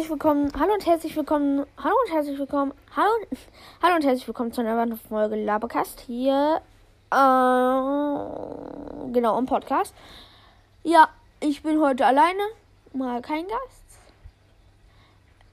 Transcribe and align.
herzlich 0.00 0.12
willkommen, 0.12 0.50
hallo 0.58 0.72
und 0.72 0.86
herzlich 0.86 1.14
willkommen, 1.14 1.66
hallo 1.76 1.94
und 2.06 2.14
herzlich 2.14 2.38
willkommen, 2.38 2.72
hallo, 2.96 3.10
hallo 3.82 3.96
und 3.96 4.02
herzlich 4.02 4.26
willkommen 4.26 4.50
zu 4.50 4.62
einer 4.62 4.74
weiteren 4.74 4.96
Folge 4.96 5.36
Labercast 5.36 6.00
hier, 6.00 6.62
äh, 7.10 7.16
genau, 9.12 9.38
im 9.38 9.44
Podcast. 9.44 9.94
Ja, 10.84 11.10
ich 11.40 11.62
bin 11.62 11.82
heute 11.82 12.06
alleine, 12.06 12.40
mal 12.94 13.20
kein 13.20 13.46
Gast. 13.46 13.84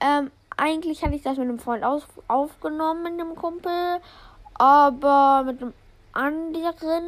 Ähm, 0.00 0.30
eigentlich 0.56 1.04
hatte 1.04 1.16
ich 1.16 1.22
das 1.22 1.36
mit 1.36 1.46
einem 1.46 1.58
Freund 1.58 1.84
auf, 1.84 2.08
aufgenommen, 2.26 3.02
mit 3.02 3.20
einem 3.20 3.36
Kumpel, 3.36 4.00
aber 4.54 5.42
mit 5.44 5.60
einem 5.60 5.74
anderen, 6.14 7.04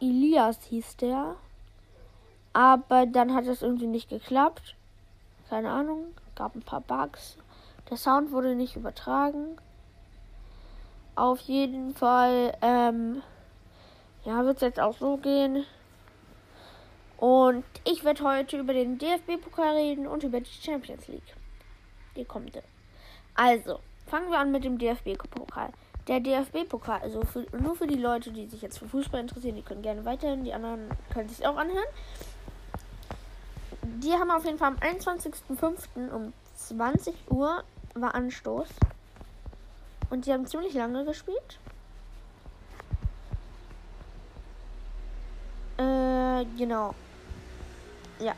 Elias 0.00 0.58
hieß 0.64 0.96
der, 0.96 1.36
aber 2.52 3.06
dann 3.06 3.32
hat 3.32 3.46
es 3.46 3.62
irgendwie 3.62 3.86
nicht 3.86 4.08
geklappt. 4.08 4.74
Keine 5.48 5.70
Ahnung, 5.70 6.14
gab 6.34 6.54
ein 6.54 6.62
paar 6.62 6.82
Bugs. 6.82 7.38
Der 7.88 7.96
Sound 7.96 8.32
wurde 8.32 8.54
nicht 8.54 8.76
übertragen. 8.76 9.56
Auf 11.14 11.40
jeden 11.40 11.94
Fall, 11.94 12.56
ähm, 12.60 13.22
ja, 14.24 14.44
wird 14.44 14.56
es 14.56 14.62
jetzt 14.62 14.78
auch 14.78 14.96
so 14.96 15.16
gehen. 15.16 15.64
Und 17.16 17.64
ich 17.84 18.04
werde 18.04 18.22
heute 18.22 18.58
über 18.58 18.74
den 18.74 18.98
DFB-Pokal 18.98 19.74
reden 19.74 20.06
und 20.06 20.22
über 20.22 20.40
die 20.40 20.50
Champions 20.50 21.08
League. 21.08 21.34
Die 22.14 22.24
kommende. 22.24 22.62
Also, 23.34 23.80
fangen 24.06 24.30
wir 24.30 24.38
an 24.38 24.52
mit 24.52 24.64
dem 24.64 24.78
DFB-Pokal. 24.78 25.70
Der 26.06 26.20
DFB-Pokal, 26.20 27.00
also 27.00 27.22
für, 27.22 27.46
nur 27.56 27.74
für 27.74 27.86
die 27.86 27.96
Leute, 27.98 28.30
die 28.32 28.46
sich 28.46 28.62
jetzt 28.62 28.78
für 28.78 28.88
Fußball 28.88 29.20
interessieren, 29.20 29.56
die 29.56 29.62
können 29.62 29.82
gerne 29.82 30.04
weiterhin, 30.04 30.44
die 30.44 30.52
anderen 30.52 30.88
können 31.12 31.28
sich 31.28 31.46
auch 31.46 31.56
anhören 31.56 31.88
die 33.96 34.12
haben 34.12 34.30
auf 34.30 34.44
jeden 34.44 34.58
Fall 34.58 34.68
am 34.68 34.76
21.05. 34.76 36.10
um 36.10 36.32
20 36.56 37.14
Uhr 37.30 37.62
war 37.94 38.14
Anstoß. 38.14 38.68
Und 40.10 40.26
die 40.26 40.32
haben 40.32 40.46
ziemlich 40.46 40.74
lange 40.74 41.04
gespielt. 41.04 41.58
Äh, 45.76 46.44
genau. 46.56 46.94
Ja. 48.18 48.34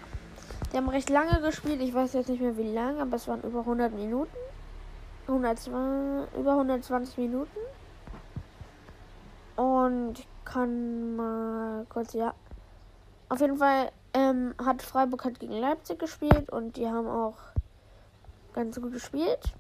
Die 0.72 0.76
haben 0.76 0.88
recht 0.88 1.10
lange 1.10 1.40
gespielt. 1.40 1.80
Ich 1.80 1.94
weiß 1.94 2.12
jetzt 2.12 2.28
nicht 2.28 2.40
mehr 2.40 2.56
wie 2.56 2.72
lange, 2.72 3.02
aber 3.02 3.16
es 3.16 3.26
waren 3.28 3.42
über 3.42 3.60
100 3.60 3.92
Minuten. 3.92 4.30
120, 5.26 5.72
über 6.38 6.52
120 6.52 7.18
Minuten. 7.18 7.58
Und 9.56 10.18
ich 10.18 10.28
kann 10.44 11.16
mal 11.16 11.86
kurz, 11.88 12.12
ja. 12.14 12.34
Auf 13.28 13.40
jeden 13.40 13.58
Fall 13.58 13.92
ähm, 14.14 14.54
hat 14.64 14.82
Freiburg 14.82 15.24
hat 15.24 15.40
gegen 15.40 15.52
Leipzig 15.52 15.98
gespielt 15.98 16.50
und 16.50 16.76
die 16.76 16.88
haben 16.88 17.08
auch 17.08 17.36
ganz 18.52 18.80
gut 18.80 18.92
gespielt. 18.92 19.52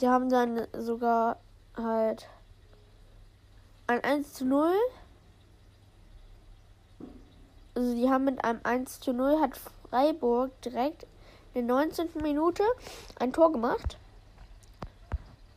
Die 0.00 0.08
haben 0.08 0.28
dann 0.28 0.66
sogar 0.76 1.38
halt 1.76 2.28
ein 3.86 4.02
1 4.02 4.34
zu 4.34 4.44
0. 4.44 4.72
Also 7.74 7.94
die 7.94 8.08
haben 8.08 8.24
mit 8.24 8.44
einem 8.44 8.60
1 8.62 9.00
zu 9.00 9.12
0 9.12 9.40
hat 9.40 9.58
Freiburg 9.90 10.60
direkt 10.62 11.06
in 11.54 11.68
der 11.68 11.76
19. 11.76 12.10
Minute 12.22 12.62
ein 13.18 13.32
Tor 13.32 13.52
gemacht. 13.52 13.98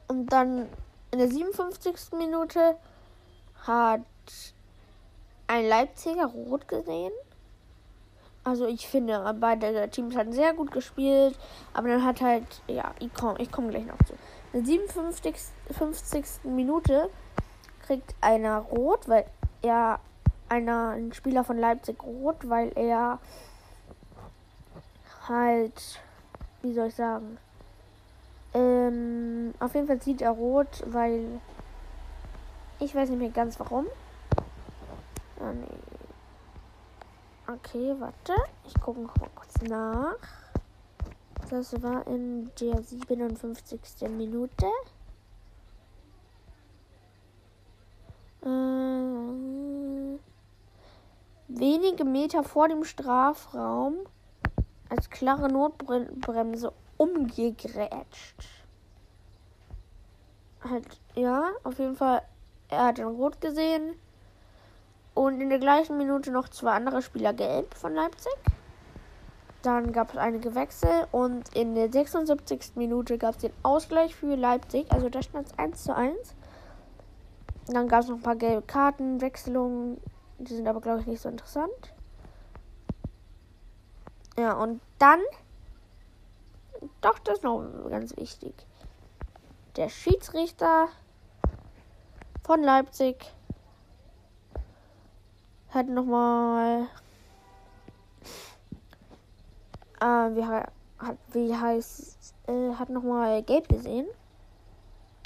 Und 0.08 0.28
dann 0.28 0.68
in 1.12 1.20
der 1.20 1.30
57. 1.30 2.14
Minute 2.18 2.78
hat 3.66 4.02
ein 5.48 5.68
Leipziger 5.68 6.26
rot 6.26 6.68
gesehen. 6.68 7.12
Also 8.48 8.66
ich 8.66 8.88
finde, 8.88 9.36
beide 9.42 9.90
Teams 9.90 10.16
hatten 10.16 10.32
sehr 10.32 10.54
gut 10.54 10.72
gespielt, 10.72 11.38
aber 11.74 11.90
dann 11.90 12.06
hat 12.06 12.22
halt, 12.22 12.46
ja, 12.68 12.94
ich 12.98 13.14
komme 13.14 13.38
ich 13.40 13.52
komm 13.52 13.70
gleich 13.70 13.86
noch 13.86 13.98
zu. 14.06 14.14
In 14.54 14.64
der 14.64 14.66
57. 14.66 15.36
50. 15.78 16.26
Minute 16.46 17.10
kriegt 17.86 18.16
einer 18.22 18.60
rot, 18.60 19.10
weil 19.10 19.26
er 19.62 20.00
einer 20.48 20.92
ein 20.92 21.12
Spieler 21.12 21.44
von 21.44 21.58
Leipzig 21.58 22.02
rot, 22.02 22.38
weil 22.48 22.72
er 22.78 23.20
halt, 25.28 26.00
wie 26.62 26.74
soll 26.74 26.88
ich 26.88 26.96
sagen, 26.96 27.38
ähm, 28.54 29.54
auf 29.60 29.76
jeden 29.76 29.88
Fall 29.88 30.02
sieht 30.02 30.22
er 30.22 30.32
rot, 30.32 30.84
weil 30.86 31.42
ich 32.80 32.96
weiß 32.96 33.10
nicht 33.10 33.20
mehr 33.20 33.30
ganz 33.30 33.60
warum. 33.60 33.88
Oh, 35.42 35.52
nee. 35.52 35.97
Okay, 37.50 37.96
warte. 37.98 38.34
Ich 38.66 38.74
gucke 38.82 39.00
noch 39.00 39.16
mal 39.18 39.30
kurz 39.34 39.62
nach. 39.62 40.18
Das 41.50 41.82
war 41.82 42.06
in 42.08 42.52
der 42.60 42.84
57. 42.84 43.80
Minute. 44.10 44.66
Äh, 48.42 48.48
wenige 51.48 52.04
Meter 52.04 52.44
vor 52.44 52.68
dem 52.68 52.84
Strafraum 52.84 53.96
als 54.90 55.10
klare 55.10 55.50
Notbremse 55.50 56.74
umgegrätscht. 56.98 58.44
Halt, 60.70 61.00
ja, 61.16 61.52
auf 61.64 61.80
jeden 61.80 61.96
Fall. 61.96 62.24
Er 62.68 62.88
hat 62.88 63.00
dann 63.00 63.16
rot 63.16 63.40
gesehen. 63.40 63.96
Und 65.18 65.42
in 65.42 65.50
der 65.50 65.58
gleichen 65.58 65.98
Minute 65.98 66.30
noch 66.30 66.48
zwei 66.48 66.74
andere 66.74 67.02
Spieler 67.02 67.34
gelb 67.34 67.74
von 67.74 67.96
Leipzig. 67.96 68.38
Dann 69.64 69.92
gab 69.92 70.12
es 70.12 70.18
einige 70.18 70.54
Wechsel 70.54 71.08
und 71.12 71.56
in 71.56 71.74
der 71.74 71.92
76. 71.92 72.76
Minute 72.76 73.18
gab 73.18 73.32
es 73.32 73.42
den 73.42 73.52
Ausgleich 73.64 74.16
für 74.16 74.36
Leipzig. 74.36 74.92
Also 74.92 75.10
da 75.10 75.24
stand 75.24 75.48
es 75.48 75.58
1 75.58 75.86
zu 75.86 75.96
1. 75.96 76.36
Dann 77.66 77.88
gab 77.88 78.02
es 78.02 78.10
noch 78.10 78.18
ein 78.18 78.22
paar 78.22 78.36
gelbe 78.36 78.62
Karten, 78.62 79.20
Wechselungen. 79.20 80.00
Die 80.38 80.54
sind 80.54 80.68
aber, 80.68 80.82
glaube 80.82 81.02
ich, 81.02 81.08
nicht 81.08 81.24
so 81.24 81.30
interessant. 81.30 81.96
Ja, 84.38 84.54
und 84.54 84.82
dann. 85.00 85.22
Doch, 87.02 87.18
das 87.18 87.38
ist 87.38 87.44
noch 87.44 87.66
ganz 87.90 88.16
wichtig. 88.18 88.54
Der 89.78 89.90
Schiedsrichter 89.90 90.90
von 92.46 92.62
Leipzig 92.62 93.34
hat 95.78 95.88
nochmal. 95.88 96.88
Äh, 100.02 100.06
wie, 100.06 100.46
hat, 100.46 101.18
wie 101.32 101.56
heißt. 101.56 102.34
Äh, 102.48 102.74
hat 102.74 102.90
nochmal 102.90 103.44
gelb 103.44 103.70
gesehen. 103.70 104.08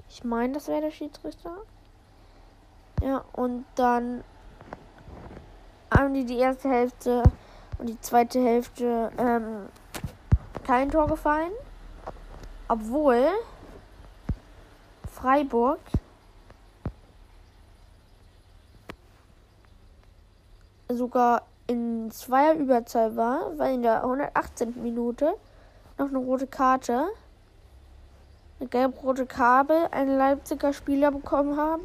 Ich 0.09 0.23
meine, 0.23 0.53
das 0.53 0.67
wäre 0.67 0.81
der 0.81 0.91
Schiedsrichter. 0.91 1.55
Ja, 3.01 3.23
und 3.33 3.65
dann 3.75 4.23
haben 5.93 6.13
die 6.13 6.25
die 6.25 6.37
erste 6.37 6.69
Hälfte 6.69 7.23
und 7.79 7.87
die 7.87 7.99
zweite 8.01 8.43
Hälfte 8.43 9.11
ähm, 9.17 9.69
kein 10.65 10.91
Tor 10.91 11.07
gefallen. 11.07 11.51
Obwohl 12.67 13.27
Freiburg 15.11 15.79
sogar 20.95 21.43
in 21.67 22.11
zweier 22.11 22.53
Überzahl 22.55 23.15
war, 23.15 23.57
weil 23.57 23.75
in 23.75 23.81
der 23.81 24.03
118. 24.03 24.81
Minute 24.81 25.33
noch 25.97 26.09
eine 26.09 26.17
rote 26.17 26.47
Karte, 26.47 27.07
eine 28.59 28.69
gelb-rote 28.69 29.25
Kabel, 29.25 29.87
ein 29.91 30.07
Leipziger 30.17 30.73
Spieler 30.73 31.11
bekommen 31.11 31.57
haben. 31.57 31.83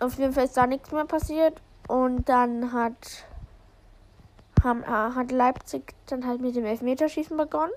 Auf 0.00 0.18
jeden 0.18 0.32
Fall 0.32 0.44
ist 0.44 0.56
da 0.56 0.66
nichts 0.66 0.90
mehr 0.90 1.04
passiert 1.04 1.60
und 1.88 2.28
dann 2.28 2.72
hat, 2.72 3.24
haben, 4.64 4.82
äh, 4.82 4.86
hat 4.86 5.30
Leipzig 5.30 5.94
dann 6.06 6.26
halt 6.26 6.40
mit 6.40 6.56
dem 6.56 6.64
Elfmeterschießen 6.64 7.36
begonnen. 7.36 7.72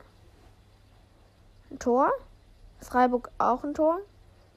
Ein 1.69 1.79
Tor. 1.79 2.11
Freiburg 2.79 3.29
auch 3.37 3.63
ein 3.63 3.73
Tor. 3.73 3.99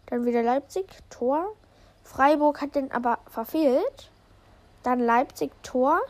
Dann 0.06 0.24
wieder 0.24 0.42
Leipzig, 0.42 0.86
Tor. 1.10 1.54
Freiburg 2.08 2.62
hat 2.62 2.74
den 2.74 2.90
aber 2.90 3.18
verfehlt. 3.26 4.10
Dann 4.82 4.98
Leipzig 4.98 5.52
Tor. 5.62 6.00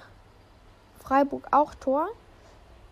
Freiburg 1.02 1.48
auch 1.50 1.74
Tor. 1.74 2.06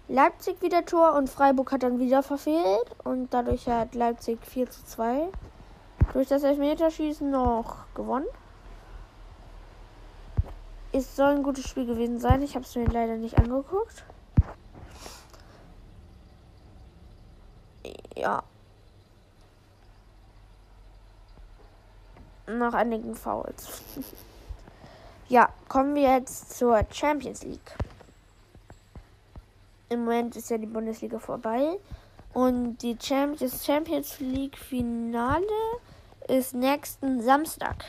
Leipzig 0.09 0.61
wieder 0.61 0.85
Tor 0.85 1.13
und 1.15 1.31
Freiburg 1.31 1.71
hat 1.71 1.85
dann 1.85 2.01
wieder 2.01 2.25
verfehlt. 2.25 2.97
Und 3.05 3.33
dadurch 3.33 3.69
hat 3.69 3.95
Leipzig 3.95 4.45
4 4.45 4.69
zu 4.71 4.85
2 4.85 5.29
durch 6.15 6.29
das 6.29 6.43
Elfmeterschießen 6.43 7.31
noch 7.31 7.87
gewonnen. 7.95 8.27
Es 10.91 11.15
soll 11.15 11.37
ein 11.37 11.43
gutes 11.45 11.69
Spiel 11.69 11.87
gewesen 11.87 12.19
sein. 12.19 12.43
Ich 12.43 12.57
habe 12.57 12.65
es 12.65 12.75
mir 12.75 12.87
leider 12.87 13.17
nicht 13.17 13.39
angeguckt. 13.39 14.05
Ja, 18.17 18.43
nach 22.47 22.75
einigen 22.75 23.15
Fouls. 23.15 23.83
ja, 25.29 25.49
kommen 25.69 25.95
wir 25.95 26.15
jetzt 26.15 26.57
zur 26.57 26.85
Champions 26.91 27.43
League. 27.43 27.77
im 29.89 30.05
Moment 30.05 30.37
ist 30.37 30.51
ja 30.51 30.59
die 30.59 30.67
Bundesliga 30.67 31.19
vorbei. 31.19 31.79
Und 32.33 32.79
die 32.79 32.99
Champions, 33.01 33.65
Champions 33.65 34.21
League 34.21 34.59
Finale 34.59 35.47
ist 36.29 36.55
nächsten 36.55 37.23
Samstag. 37.23 37.85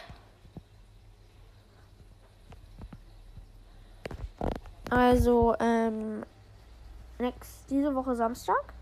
Also, 4.89 5.53
ähm, 5.59 6.23
next, 7.19 7.69
diese 7.69 7.93
Woche 7.93 8.15
Samstag. 8.15 8.73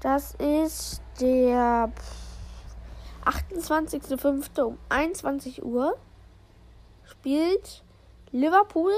Das 0.00 0.34
ist 0.34 1.02
der 1.20 1.92
28.05. 3.28 4.62
um 4.62 4.78
21 4.88 5.62
Uhr. 5.62 5.98
Spielt 7.04 7.82
Liverpool 8.32 8.92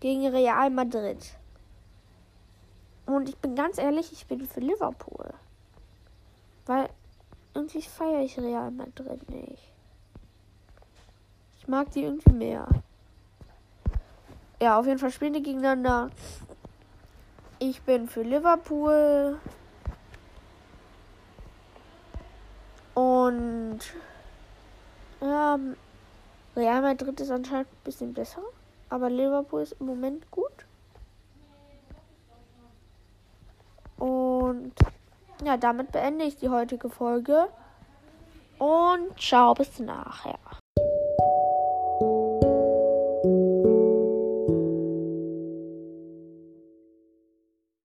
gegen 0.00 0.26
Real 0.26 0.70
Madrid. 0.70 1.36
Und 3.06 3.28
ich 3.28 3.36
bin 3.36 3.54
ganz 3.54 3.78
ehrlich, 3.78 4.12
ich 4.12 4.26
bin 4.26 4.46
für 4.46 4.60
Liverpool. 4.60 5.32
Weil 6.66 6.88
irgendwie 7.54 7.82
feiere 7.82 8.22
ich 8.22 8.38
Real 8.38 8.70
Madrid 8.70 9.28
nicht. 9.30 9.62
Ich 11.58 11.68
mag 11.68 11.90
die 11.92 12.02
irgendwie 12.02 12.32
mehr. 12.32 12.66
Ja, 14.60 14.78
auf 14.78 14.86
jeden 14.86 14.98
Fall 14.98 15.10
spielen 15.10 15.34
die 15.34 15.42
gegeneinander. 15.42 16.10
Ich 17.58 17.82
bin 17.82 18.08
für 18.08 18.22
Liverpool. 18.22 19.38
Und 23.26 23.80
ja, 25.20 25.58
Real 26.54 26.82
Madrid 26.82 27.20
ist 27.20 27.30
anscheinend 27.30 27.68
ein 27.68 27.84
bisschen 27.84 28.14
besser. 28.14 28.42
Aber 28.88 29.10
Liverpool 29.10 29.62
ist 29.62 29.74
im 29.80 29.86
Moment 29.86 30.30
gut. 30.30 30.52
Und 33.98 34.72
ja, 35.44 35.56
damit 35.56 35.90
beende 35.90 36.24
ich 36.24 36.36
die 36.36 36.48
heutige 36.48 36.88
Folge. 36.88 37.48
Und 38.58 39.18
ciao, 39.20 39.54
bis 39.54 39.78
nachher. 39.80 40.38